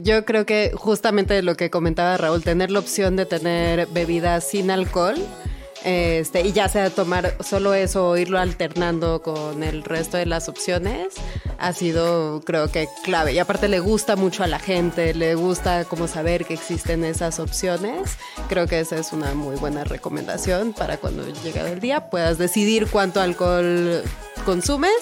Yo 0.00 0.24
creo 0.24 0.44
que 0.44 0.72
justamente 0.74 1.40
lo 1.42 1.54
que 1.54 1.70
comentaba 1.70 2.16
Raúl, 2.16 2.42
tener 2.42 2.72
la 2.72 2.80
opción 2.80 3.14
de 3.14 3.26
tener 3.26 3.86
bebidas 3.86 4.42
sin 4.42 4.72
alcohol 4.72 5.14
este, 5.86 6.40
y 6.40 6.50
ya 6.50 6.68
sea 6.68 6.90
tomar 6.90 7.36
solo 7.38 7.72
eso 7.72 8.08
o 8.08 8.16
irlo 8.16 8.40
alternando 8.40 9.22
con 9.22 9.62
el 9.62 9.84
resto 9.84 10.16
de 10.16 10.26
las 10.26 10.48
opciones, 10.48 11.14
ha 11.58 11.72
sido 11.72 12.40
creo 12.44 12.72
que 12.72 12.88
clave. 13.04 13.34
Y 13.34 13.38
aparte 13.38 13.68
le 13.68 13.78
gusta 13.78 14.16
mucho 14.16 14.42
a 14.42 14.48
la 14.48 14.58
gente, 14.58 15.14
le 15.14 15.36
gusta 15.36 15.84
como 15.84 16.08
saber 16.08 16.44
que 16.44 16.54
existen 16.54 17.04
esas 17.04 17.38
opciones. 17.38 18.16
Creo 18.48 18.66
que 18.66 18.80
esa 18.80 18.96
es 18.96 19.12
una 19.12 19.34
muy 19.34 19.54
buena 19.54 19.84
recomendación 19.84 20.72
para 20.72 20.96
cuando 20.96 21.24
llegue 21.44 21.60
el 21.60 21.78
día 21.78 22.10
puedas 22.10 22.36
decidir 22.36 22.88
cuánto 22.90 23.20
alcohol 23.20 24.02
consumes 24.46 24.92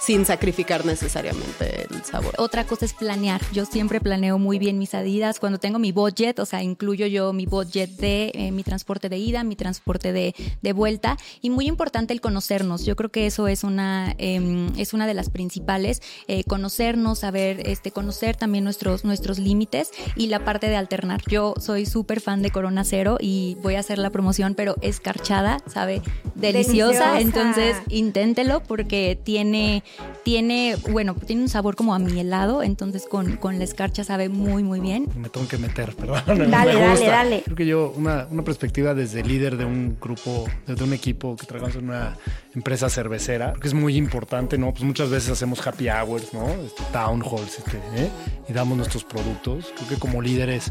sin 0.00 0.24
sacrificar 0.24 0.86
necesariamente 0.86 1.88
el 1.90 2.04
sabor. 2.04 2.34
Otra 2.38 2.64
cosa 2.64 2.84
es 2.84 2.94
planear. 2.94 3.40
Yo 3.52 3.64
siempre 3.64 4.00
planeo 4.00 4.38
muy 4.38 4.60
bien 4.60 4.78
mis 4.78 4.94
adidas. 4.94 5.40
Cuando 5.40 5.58
tengo 5.58 5.80
mi 5.80 5.90
budget, 5.90 6.38
o 6.38 6.46
sea, 6.46 6.62
incluyo 6.62 7.06
yo 7.06 7.32
mi 7.32 7.44
budget 7.44 7.90
de 7.90 8.30
eh, 8.34 8.52
mi 8.52 8.62
transporte 8.62 9.08
de 9.08 9.18
ida, 9.18 9.42
mi 9.42 9.56
transporte 9.56 10.12
de, 10.12 10.36
de, 10.62 10.72
vuelta. 10.72 11.18
Y 11.40 11.50
muy 11.50 11.66
importante 11.66 12.14
el 12.14 12.20
conocernos. 12.20 12.84
Yo 12.84 12.94
creo 12.94 13.10
que 13.10 13.26
eso 13.26 13.48
es 13.48 13.64
una, 13.64 14.14
eh, 14.18 14.70
es 14.76 14.94
una 14.94 15.08
de 15.08 15.14
las 15.14 15.30
principales. 15.30 16.00
Eh, 16.28 16.44
conocernos, 16.44 17.18
saber, 17.18 17.68
este, 17.68 17.90
conocer 17.90 18.36
también 18.36 18.62
nuestros, 18.62 19.04
nuestros 19.04 19.40
límites 19.40 19.90
y 20.14 20.28
la 20.28 20.44
parte 20.44 20.68
de 20.68 20.76
alternar. 20.76 21.22
Yo 21.26 21.54
soy 21.58 21.86
súper 21.86 22.20
fan 22.20 22.40
de 22.40 22.52
Corona 22.52 22.84
Cero 22.84 23.18
y 23.20 23.56
voy 23.62 23.74
a 23.74 23.80
hacer 23.80 23.98
la 23.98 24.10
promoción, 24.10 24.54
pero 24.54 24.76
escarchada, 24.80 25.58
sabe, 25.66 26.02
deliciosa. 26.36 27.14
deliciosa. 27.14 27.20
Entonces, 27.20 27.76
inténtelo 27.88 28.62
porque 28.62 28.91
que 28.92 29.16
tiene, 29.16 29.82
tiene, 30.22 30.76
bueno, 30.90 31.14
tiene 31.14 31.40
un 31.40 31.48
sabor 31.48 31.76
como 31.76 31.94
a 31.94 31.98
mi 31.98 32.20
helado, 32.20 32.62
entonces 32.62 33.06
con, 33.08 33.38
con 33.38 33.56
la 33.56 33.64
escarcha 33.64 34.04
sabe 34.04 34.28
muy, 34.28 34.62
muy 34.62 34.80
bien. 34.80 35.08
Me 35.16 35.30
tengo 35.30 35.48
que 35.48 35.56
meter, 35.56 35.96
perdón. 35.96 36.50
Dale, 36.50 36.74
dale, 36.74 37.06
dale. 37.06 37.42
Creo 37.42 37.56
que 37.56 37.64
yo, 37.64 37.94
una, 37.96 38.26
una 38.30 38.44
perspectiva 38.44 38.92
desde 38.92 39.22
líder 39.22 39.56
de 39.56 39.64
un 39.64 39.96
grupo, 39.98 40.44
desde 40.66 40.84
un 40.84 40.92
equipo 40.92 41.36
que 41.36 41.46
trabajamos 41.46 41.76
en 41.76 41.88
una 41.88 42.18
empresa 42.54 42.90
cervecera, 42.90 43.54
que 43.58 43.66
es 43.66 43.72
muy 43.72 43.96
importante, 43.96 44.58
¿no? 44.58 44.72
Pues 44.72 44.84
muchas 44.84 45.08
veces 45.08 45.30
hacemos 45.30 45.66
happy 45.66 45.88
hours, 45.88 46.34
¿no? 46.34 46.46
Este, 46.50 46.82
town 46.92 47.22
halls, 47.22 47.60
este, 47.60 47.78
¿eh? 47.96 48.10
y 48.46 48.52
damos 48.52 48.76
nuestros 48.76 49.04
productos. 49.04 49.72
Creo 49.74 49.88
que 49.88 49.96
como 49.96 50.20
líderes 50.20 50.70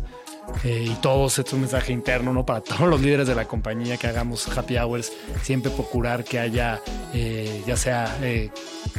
eh, 0.64 0.88
y 0.92 0.96
todos, 0.96 1.40
es 1.40 1.54
un 1.54 1.62
mensaje 1.62 1.94
interno, 1.94 2.34
¿no? 2.34 2.46
Para 2.46 2.62
todos 2.62 2.88
los 2.88 3.02
líderes 3.02 3.28
de 3.28 3.36
la 3.36 3.46
compañía 3.46 3.98
que 3.98 4.08
hagamos 4.08 4.48
happy 4.56 4.78
hours, 4.78 5.12
siempre 5.42 5.72
procurar 5.72 6.24
que 6.24 6.40
haya, 6.40 6.82
eh, 7.14 7.64
ya 7.66 7.78
sea 7.78 8.18
eh, 8.22 8.50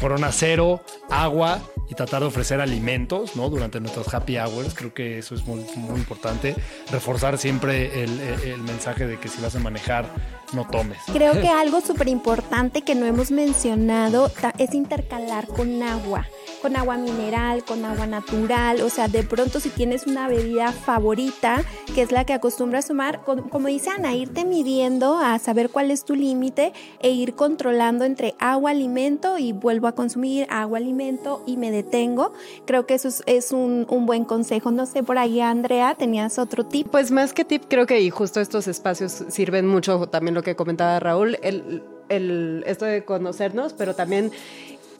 corona 0.00 0.32
cero, 0.32 0.82
agua 1.10 1.60
y 1.88 1.94
tratar 1.94 2.20
de 2.20 2.28
ofrecer 2.28 2.60
alimentos, 2.60 3.36
¿no? 3.36 3.48
Durante 3.48 3.80
nuestros 3.80 4.12
happy 4.12 4.38
hours, 4.38 4.74
creo 4.74 4.94
que 4.94 5.18
eso 5.18 5.34
es 5.34 5.44
muy, 5.46 5.64
muy 5.76 6.00
importante. 6.00 6.54
Reforzar 6.90 7.38
siempre 7.38 8.02
el, 8.02 8.20
el, 8.20 8.60
mensaje 8.62 9.06
de 9.06 9.18
que 9.18 9.28
si 9.28 9.40
vas 9.40 9.54
a 9.54 9.58
manejar, 9.58 10.06
no 10.52 10.66
tomes. 10.66 10.98
Creo 11.12 11.32
que 11.32 11.48
algo 11.48 11.80
súper 11.80 12.08
importante 12.08 12.82
que 12.82 12.94
no 12.94 13.06
hemos 13.06 13.30
mencionado 13.30 14.30
es 14.58 14.74
intercalar 14.74 15.46
con 15.48 15.82
agua 15.82 16.26
con 16.62 16.76
agua 16.76 16.96
mineral, 16.96 17.64
con 17.64 17.84
agua 17.84 18.06
natural, 18.06 18.80
o 18.82 18.88
sea, 18.88 19.08
de 19.08 19.24
pronto 19.24 19.58
si 19.58 19.68
tienes 19.68 20.06
una 20.06 20.28
bebida 20.28 20.70
favorita, 20.70 21.64
que 21.92 22.02
es 22.02 22.12
la 22.12 22.24
que 22.24 22.32
acostumbras 22.32 22.86
tomar, 22.86 23.22
como 23.24 23.66
dice 23.66 23.90
Ana, 23.90 24.14
irte 24.14 24.44
midiendo 24.44 25.18
a 25.18 25.38
saber 25.40 25.70
cuál 25.70 25.90
es 25.90 26.04
tu 26.04 26.14
límite 26.14 26.72
e 27.00 27.10
ir 27.10 27.34
controlando 27.34 28.04
entre 28.04 28.34
agua, 28.38 28.70
alimento 28.70 29.38
y 29.38 29.52
vuelvo 29.52 29.88
a 29.88 29.92
consumir 29.92 30.46
agua, 30.50 30.78
alimento 30.78 31.42
y 31.46 31.56
me 31.56 31.72
detengo. 31.72 32.32
Creo 32.64 32.86
que 32.86 32.94
eso 32.94 33.08
es, 33.26 33.52
un, 33.52 33.86
un, 33.88 34.06
buen 34.06 34.24
consejo. 34.24 34.70
No 34.70 34.86
sé, 34.86 35.02
por 35.02 35.18
ahí, 35.18 35.40
Andrea, 35.40 35.96
¿tenías 35.96 36.38
otro 36.38 36.64
tip? 36.64 36.88
Pues 36.88 37.10
más 37.10 37.32
que 37.32 37.44
tip, 37.44 37.64
creo 37.68 37.86
que 37.86 38.00
y 38.00 38.10
justo 38.10 38.40
estos 38.40 38.68
espacios 38.68 39.24
sirven 39.28 39.66
mucho, 39.66 40.06
también 40.08 40.34
lo 40.34 40.42
que 40.42 40.54
comentaba 40.54 41.00
Raúl, 41.00 41.38
el, 41.42 41.82
el, 42.08 42.62
esto 42.66 42.84
de 42.84 43.04
conocernos, 43.04 43.72
pero 43.72 43.94
también 43.94 44.30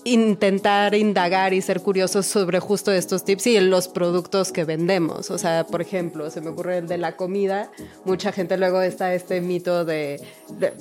intentar 0.04 0.94
indagar 0.94 1.54
y 1.54 1.62
ser 1.62 1.80
curiosos 1.80 2.26
sobre 2.26 2.60
justo 2.60 2.92
estos 2.92 3.24
tips 3.24 3.46
y 3.46 3.60
los 3.60 3.88
productos 3.88 4.52
que 4.52 4.64
vendemos. 4.64 5.30
O 5.30 5.38
sea, 5.38 5.66
por 5.66 5.80
ejemplo, 5.80 6.30
se 6.30 6.40
me 6.40 6.50
ocurre 6.50 6.78
el 6.78 6.88
de 6.88 6.98
la 6.98 7.16
comida. 7.16 7.70
Mucha 8.04 8.32
gente 8.32 8.56
luego 8.56 8.80
está 8.82 9.14
este 9.14 9.40
mito 9.40 9.84
de, 9.84 10.20
de 10.58 10.72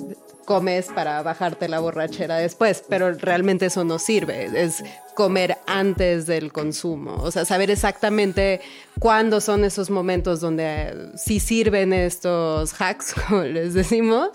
comes 0.44 0.86
para 0.86 1.22
bajarte 1.22 1.68
la 1.68 1.80
borrachera 1.80 2.36
después, 2.36 2.84
pero 2.88 3.12
realmente 3.12 3.66
eso 3.66 3.84
no 3.84 3.98
sirve. 3.98 4.50
Es 4.54 4.82
comer 5.14 5.58
antes 5.66 6.26
del 6.26 6.52
consumo, 6.52 7.16
o 7.22 7.30
sea, 7.30 7.44
saber 7.44 7.70
exactamente 7.70 8.60
cuándo 8.98 9.40
son 9.40 9.64
esos 9.64 9.90
momentos 9.90 10.40
donde 10.40 11.10
sí 11.16 11.40
sirven 11.40 11.92
estos 11.92 12.80
hacks, 12.80 13.14
como 13.28 13.42
les 13.42 13.74
decimos, 13.74 14.30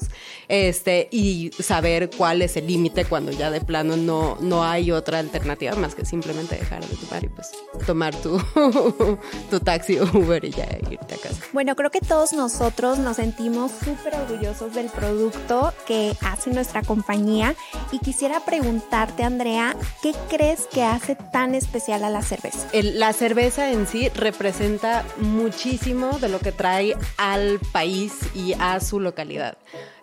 este, 0.47 1.07
y 1.11 1.51
saber 1.59 2.09
cuál 2.15 2.41
es 2.41 2.57
el 2.57 2.67
límite 2.67 3.05
cuando 3.05 3.31
ya 3.31 3.49
de 3.49 3.61
plano 3.61 3.97
no, 3.97 4.37
no 4.41 4.63
hay 4.63 4.91
otra 4.91 5.19
alternativa 5.19 5.75
más 5.75 5.95
que 5.95 6.05
simplemente 6.05 6.55
dejar 6.55 6.85
de 6.85 6.95
tomar 6.95 7.23
y 7.23 7.29
pues 7.29 7.51
tomar 7.85 8.15
tu, 8.15 8.39
tu 9.49 9.59
taxi 9.59 9.97
o 9.99 10.03
Uber 10.03 10.43
y 10.43 10.51
ya 10.51 10.67
irte 10.89 11.15
a 11.15 11.17
casa. 11.17 11.41
Bueno, 11.53 11.75
creo 11.75 11.89
que 11.89 12.01
todos 12.01 12.33
nosotros 12.33 12.99
nos 12.99 13.17
sentimos 13.17 13.71
súper 13.71 14.15
orgullosos 14.15 14.73
del 14.73 14.87
producto 14.89 15.73
que 15.85 15.97
hace 16.22 16.50
nuestra 16.51 16.82
compañía 16.82 17.56
y 17.92 18.00
quisiera 18.00 18.39
preguntarte, 18.42 19.24
Andrea, 19.24 19.75
¿qué 20.01 20.13
crees 20.30 20.68
que 20.68 20.84
hace 20.84 21.16
tan 21.16 21.56
especial 21.56 22.04
a 22.04 22.10
la 22.10 22.22
cerveza? 22.22 22.68
La 22.74 23.13
cerveza 23.13 23.72
en 23.72 23.88
sí 23.88 24.10
representa 24.10 25.06
muchísimo 25.18 26.20
de 26.20 26.30
lo 26.30 26.39
que 26.39 26.51
trae 26.51 26.96
al 27.18 27.60
país 27.72 28.13
y 28.36 28.54
a 28.60 28.80
su 28.80 29.00
localidad. 29.00 29.58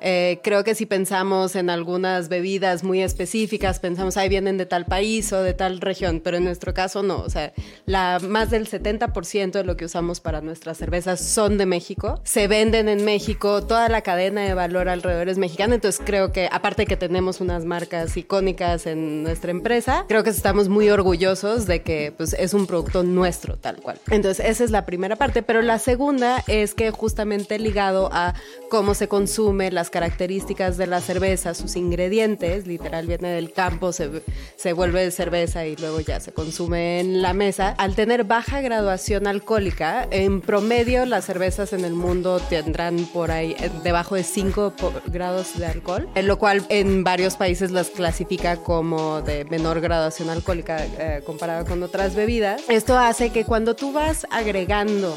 Eh, 0.06 0.40
creo 0.42 0.64
que 0.64 0.74
si 0.74 0.84
pensamos 0.84 1.56
en 1.56 1.70
algunas 1.70 2.28
bebidas 2.28 2.84
muy 2.84 3.02
específicas, 3.02 3.80
pensamos, 3.80 4.18
ahí 4.18 4.28
vienen 4.28 4.58
de 4.58 4.66
tal 4.66 4.84
país 4.84 5.32
o 5.32 5.42
de 5.42 5.54
tal 5.54 5.80
región, 5.80 6.20
pero 6.22 6.36
en 6.36 6.44
nuestro 6.44 6.74
caso 6.74 7.02
no. 7.02 7.20
O 7.20 7.30
sea, 7.30 7.54
la, 7.86 8.20
más 8.20 8.50
del 8.50 8.68
70% 8.68 9.52
de 9.52 9.64
lo 9.64 9.78
que 9.78 9.86
usamos 9.86 10.20
para 10.20 10.42
nuestras 10.42 10.76
cervezas 10.76 11.22
son 11.22 11.56
de 11.56 11.64
México, 11.64 12.20
se 12.22 12.48
venden 12.48 12.90
en 12.90 13.02
México, 13.02 13.64
toda 13.64 13.88
la 13.88 14.02
cadena 14.02 14.42
de 14.42 14.52
valor 14.52 14.90
alrededor 14.90 15.30
es 15.30 15.38
mexicana, 15.38 15.76
entonces 15.76 16.02
creo 16.04 16.32
que 16.32 16.50
aparte 16.52 16.84
que 16.84 16.98
tenemos 16.98 17.40
unas 17.40 17.64
marcas 17.64 18.14
icónicas 18.14 18.86
en 18.86 19.22
nuestra 19.22 19.52
empresa, 19.52 20.04
creo 20.06 20.22
que 20.22 20.28
estamos 20.28 20.68
muy 20.68 20.90
orgullosos 20.90 21.64
de 21.64 21.80
que 21.80 22.12
pues, 22.14 22.34
es 22.34 22.52
un 22.52 22.66
producto 22.66 23.04
nuestro 23.04 23.56
tal 23.56 23.76
cual. 23.76 23.98
Entonces 24.10 24.44
esa 24.44 24.64
es 24.64 24.70
la 24.70 24.84
primera 24.84 25.16
parte, 25.16 25.42
pero 25.42 25.62
la 25.62 25.78
segunda 25.78 26.44
es 26.46 26.74
que 26.74 26.90
justamente 26.90 27.58
ligado 27.58 28.10
a 28.12 28.34
cómo 28.68 28.92
se 28.92 29.08
consume, 29.08 29.70
las 29.70 29.93
características 29.94 30.76
de 30.76 30.88
la 30.88 31.00
cerveza, 31.00 31.54
sus 31.54 31.76
ingredientes, 31.76 32.66
literal 32.66 33.06
viene 33.06 33.28
del 33.28 33.52
campo, 33.52 33.92
se, 33.92 34.10
se 34.56 34.72
vuelve 34.72 35.08
cerveza 35.12 35.66
y 35.66 35.76
luego 35.76 36.00
ya 36.00 36.18
se 36.18 36.32
consume 36.32 36.98
en 36.98 37.22
la 37.22 37.32
mesa. 37.32 37.76
Al 37.78 37.94
tener 37.94 38.24
baja 38.24 38.60
graduación 38.60 39.28
alcohólica, 39.28 40.08
en 40.10 40.40
promedio 40.40 41.06
las 41.06 41.26
cervezas 41.26 41.72
en 41.72 41.84
el 41.84 41.94
mundo 41.94 42.40
tendrán 42.40 43.06
por 43.12 43.30
ahí 43.30 43.54
eh, 43.60 43.70
debajo 43.84 44.16
de 44.16 44.24
5 44.24 44.74
grados 45.06 45.56
de 45.60 45.66
alcohol, 45.66 46.08
en 46.16 46.26
lo 46.26 46.40
cual 46.40 46.66
en 46.70 47.04
varios 47.04 47.36
países 47.36 47.70
las 47.70 47.90
clasifica 47.90 48.56
como 48.56 49.22
de 49.22 49.44
menor 49.44 49.80
graduación 49.80 50.28
alcohólica 50.28 50.84
eh, 50.98 51.22
comparada 51.24 51.64
con 51.64 51.80
otras 51.84 52.16
bebidas. 52.16 52.62
Esto 52.68 52.98
hace 52.98 53.30
que 53.30 53.44
cuando 53.44 53.76
tú 53.76 53.92
vas 53.92 54.26
agregando 54.32 55.14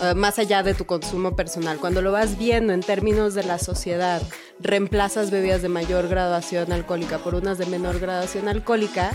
Uh, 0.00 0.14
más 0.14 0.38
allá 0.38 0.62
de 0.62 0.74
tu 0.74 0.86
consumo 0.86 1.34
personal. 1.34 1.78
Cuando 1.78 2.02
lo 2.02 2.12
vas 2.12 2.38
viendo 2.38 2.72
en 2.72 2.80
términos 2.80 3.34
de 3.34 3.42
la 3.42 3.58
sociedad, 3.58 4.22
reemplazas 4.60 5.30
bebidas 5.30 5.60
de 5.62 5.68
mayor 5.68 6.08
graduación 6.08 6.72
alcohólica 6.72 7.18
por 7.18 7.34
unas 7.34 7.58
de 7.58 7.66
menor 7.66 7.98
graduación 7.98 8.48
alcohólica, 8.48 9.10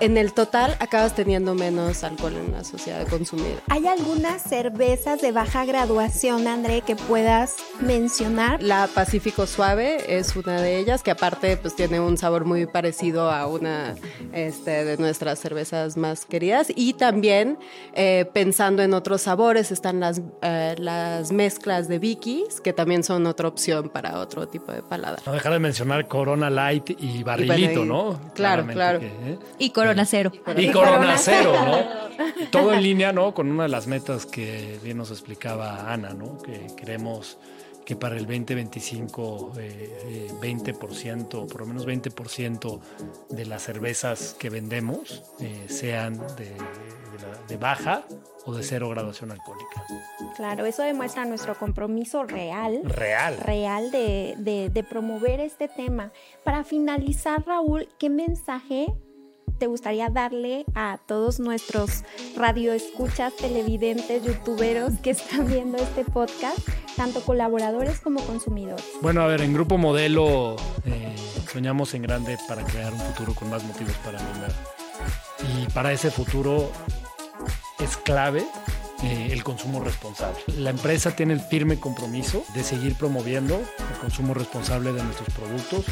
en 0.00 0.16
el 0.16 0.32
total 0.32 0.76
acabas 0.80 1.14
teniendo 1.14 1.54
menos 1.54 2.04
alcohol 2.04 2.34
en 2.36 2.52
la 2.52 2.64
sociedad 2.64 3.06
consumida. 3.08 3.60
¿Hay 3.68 3.86
algunas 3.86 4.42
cervezas 4.42 5.20
de 5.20 5.32
baja 5.32 5.64
graduación, 5.64 6.46
André, 6.46 6.82
que 6.82 6.96
puedas 6.96 7.56
mencionar? 7.80 8.62
La 8.62 8.88
Pacífico 8.92 9.46
Suave 9.46 10.18
es 10.18 10.36
una 10.36 10.60
de 10.60 10.78
ellas, 10.78 11.02
que 11.02 11.10
aparte 11.10 11.56
pues 11.56 11.76
tiene 11.76 12.00
un 12.00 12.18
sabor 12.18 12.44
muy 12.44 12.66
parecido 12.66 13.30
a 13.30 13.46
una 13.46 13.94
este, 14.32 14.84
de 14.84 14.96
nuestras 14.96 15.38
cervezas 15.38 15.96
más 15.96 16.24
queridas. 16.24 16.68
Y 16.74 16.94
también 16.94 17.58
eh, 17.94 18.28
pensando 18.32 18.82
en 18.82 18.94
otros 18.94 19.22
sabores 19.22 19.70
están 19.70 20.00
las, 20.00 20.20
eh, 20.42 20.74
las 20.78 21.32
mezclas 21.32 21.88
de 21.88 21.98
Vicky's, 21.98 22.60
que 22.60 22.72
también 22.72 23.04
son 23.04 23.26
otra 23.26 23.48
opción 23.48 23.88
para 23.88 24.18
otro 24.18 24.48
tipo 24.48 24.72
de 24.72 24.82
paladar. 24.82 25.20
No 25.24 25.32
dejar 25.32 25.52
de 25.52 25.58
mencionar 25.58 26.08
Corona 26.08 26.50
Light 26.50 26.90
y 26.98 27.22
Barrilito, 27.22 27.84
y 27.84 27.88
¿no? 27.88 28.20
Claro, 28.34 28.66
claro. 28.66 29.00
Que, 29.00 29.06
¿eh? 29.06 29.38
Y 29.58 29.70
Corona 29.70 29.93
Cero. 30.04 30.32
Y, 30.56 30.70
Corona 30.70 31.16
Cero, 31.18 31.52
¿no? 31.64 32.46
Todo 32.50 32.72
en 32.74 32.82
línea, 32.82 33.12
¿no? 33.12 33.34
Con 33.34 33.50
una 33.50 33.64
de 33.64 33.68
las 33.68 33.86
metas 33.86 34.26
que 34.26 34.78
bien 34.82 34.98
nos 34.98 35.10
explicaba 35.10 35.92
Ana, 35.92 36.10
¿no? 36.10 36.38
Que 36.38 36.66
queremos 36.76 37.38
que 37.84 37.96
para 37.96 38.16
el 38.16 38.26
2025 38.26 39.52
eh, 39.58 40.28
20%, 40.40 41.48
por 41.48 41.60
lo 41.60 41.66
menos 41.66 41.86
20% 41.86 42.80
de 43.28 43.46
las 43.46 43.62
cervezas 43.62 44.34
que 44.38 44.50
vendemos 44.50 45.22
eh, 45.40 45.66
sean 45.68 46.18
de, 46.36 46.46
de, 46.46 46.56
la, 47.20 47.38
de 47.46 47.56
baja 47.56 48.04
o 48.46 48.54
de 48.54 48.62
cero 48.62 48.88
graduación 48.88 49.30
alcohólica. 49.30 49.84
Claro, 50.36 50.66
eso 50.66 50.82
demuestra 50.82 51.24
nuestro 51.24 51.54
compromiso 51.56 52.24
real. 52.24 52.80
Real. 52.84 53.38
Real 53.38 53.90
de, 53.90 54.34
de, 54.38 54.70
de, 54.70 54.84
promover 54.84 55.40
este 55.40 55.68
tema. 55.68 56.12
Para 56.42 56.64
finalizar, 56.64 57.44
Raúl, 57.46 57.88
¿qué 57.98 58.10
mensaje 58.10 58.94
te 59.58 59.66
gustaría 59.66 60.08
darle 60.08 60.64
a 60.74 60.98
todos 61.06 61.40
nuestros 61.40 62.04
radioescuchas, 62.36 63.34
televidentes, 63.36 64.22
youtuberos 64.24 64.94
que 65.02 65.10
están 65.10 65.46
viendo 65.48 65.78
este 65.78 66.04
podcast, 66.04 66.58
tanto 66.96 67.20
colaboradores 67.20 68.00
como 68.00 68.20
consumidores? 68.20 68.84
Bueno, 69.00 69.22
a 69.22 69.26
ver, 69.26 69.40
en 69.40 69.52
Grupo 69.54 69.78
Modelo 69.78 70.56
eh, 70.84 71.14
soñamos 71.52 71.94
en 71.94 72.02
grande 72.02 72.38
para 72.48 72.64
crear 72.64 72.92
un 72.92 73.00
futuro 73.00 73.34
con 73.34 73.50
más 73.50 73.62
motivos 73.64 73.94
para 74.04 74.18
brindar. 74.18 74.52
Y 75.40 75.70
para 75.72 75.92
ese 75.92 76.10
futuro 76.10 76.70
es 77.78 77.96
clave 77.98 78.46
eh, 79.02 79.28
el 79.32 79.44
consumo 79.44 79.80
responsable. 79.80 80.38
La 80.56 80.70
empresa 80.70 81.14
tiene 81.14 81.34
el 81.34 81.40
firme 81.40 81.78
compromiso 81.78 82.44
de 82.54 82.62
seguir 82.62 82.94
promoviendo 82.96 83.56
el 83.56 83.98
consumo 84.00 84.32
responsable 84.32 84.92
de 84.92 85.02
nuestros 85.02 85.28
productos, 85.34 85.84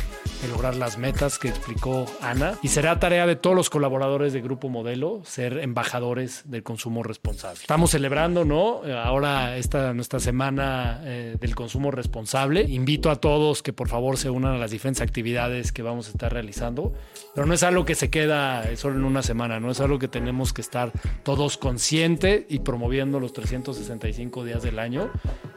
de 0.42 0.48
lograr 0.48 0.74
las 0.74 0.98
metas 0.98 1.38
que 1.38 1.48
explicó 1.48 2.04
Ana 2.20 2.58
y 2.62 2.68
será 2.68 2.98
tarea 2.98 3.26
de 3.26 3.36
todos 3.36 3.54
los 3.54 3.70
colaboradores 3.70 4.32
de 4.32 4.40
Grupo 4.40 4.68
Modelo 4.68 5.22
ser 5.24 5.58
embajadores 5.58 6.42
del 6.46 6.64
consumo 6.64 7.02
responsable. 7.04 7.60
Estamos 7.60 7.92
celebrando, 7.92 8.44
¿no? 8.44 8.82
Ahora 9.02 9.56
esta 9.56 9.94
nuestra 9.94 10.18
semana 10.18 11.00
eh, 11.04 11.36
del 11.40 11.54
consumo 11.54 11.92
responsable. 11.92 12.62
Invito 12.62 13.10
a 13.10 13.16
todos 13.16 13.62
que 13.62 13.72
por 13.72 13.88
favor 13.88 14.18
se 14.18 14.30
unan 14.30 14.54
a 14.54 14.58
las 14.58 14.72
diferentes 14.72 15.00
actividades 15.00 15.70
que 15.70 15.82
vamos 15.82 16.08
a 16.08 16.10
estar 16.10 16.32
realizando, 16.32 16.92
pero 17.34 17.46
no 17.46 17.54
es 17.54 17.62
algo 17.62 17.84
que 17.84 17.94
se 17.94 18.10
queda 18.10 18.76
solo 18.76 18.96
en 18.96 19.04
una 19.04 19.22
semana, 19.22 19.60
no 19.60 19.70
es 19.70 19.80
algo 19.80 19.98
que 19.98 20.08
tenemos 20.08 20.52
que 20.52 20.60
estar 20.60 20.92
todos 21.22 21.56
conscientes 21.56 22.44
y 22.48 22.58
promoviendo 22.58 23.20
los 23.20 23.32
365 23.32 24.44
días 24.44 24.62
del 24.62 24.80
año, 24.80 25.10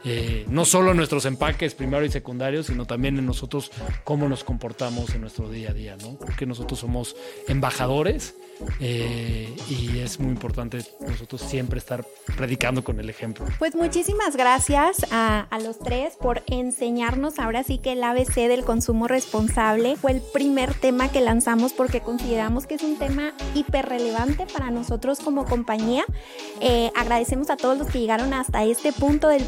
eh, 0.08 0.44
no 0.48 0.64
solo 0.64 0.92
en 0.92 0.98
nuestros 0.98 1.24
empaques 1.24 1.74
primarios 1.74 2.10
y 2.10 2.12
secundarios, 2.12 2.66
sino 2.66 2.86
también 2.86 3.18
en 3.18 3.26
nosotros 3.26 3.72
cómo 4.04 4.28
nos 4.28 4.44
comportamos 4.44 5.10
en 5.16 5.22
nuestro 5.22 5.50
día 5.50 5.70
a 5.70 5.72
día, 5.72 5.96
¿no? 5.96 6.16
Porque 6.16 6.46
nosotros 6.46 6.78
somos 6.78 7.16
embajadores 7.48 8.36
eh, 8.80 9.54
y 9.68 9.98
es 9.98 10.18
muy 10.18 10.30
importante 10.30 10.78
nosotros 11.06 11.40
siempre 11.42 11.78
estar 11.78 12.04
predicando 12.36 12.84
con 12.84 13.00
el 13.00 13.10
ejemplo. 13.10 13.44
Pues 13.58 13.74
muchísimas 13.74 14.36
gracias 14.36 15.06
a, 15.10 15.46
los 15.62 15.78
tres 15.78 16.14
por 16.20 16.42
enseñarnos 16.46 17.38
ahora 17.38 17.64
sí 17.64 17.78
que 17.78 17.92
el 17.92 18.04
ABC 18.04 18.34
del 18.34 18.64
consumo 18.64 19.08
responsable 19.08 19.96
fue 19.96 20.12
el 20.12 20.20
primer 20.20 20.74
tema 20.74 21.10
que 21.10 21.20
lanzamos 21.20 21.72
porque 21.72 22.00
consideramos 22.00 22.66
que 22.66 22.74
es 22.74 22.82
un 22.82 22.96
tema 22.96 23.32
hiper 23.54 23.86
relevante 23.86 24.46
para 24.52 24.70
nosotros 24.70 25.18
como 25.18 25.44
compañía. 25.46 26.04
Eh, 26.60 26.92
agradecemos 26.94 27.50
a 27.50 27.56
todos 27.56 27.76
los 27.78 27.88
que 27.88 27.98
llegaron 27.98 28.34
hasta 28.34 28.64
este 28.64 28.92
punto 28.92 29.28
del 29.28 29.44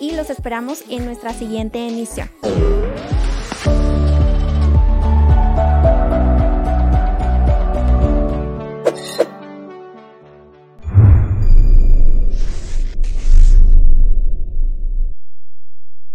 y 0.00 0.12
los 0.12 0.30
esperamos 0.30 0.84
en 0.88 1.04
nuestra 1.04 1.32
siguiente 1.32 1.86
emisión. 1.86 2.28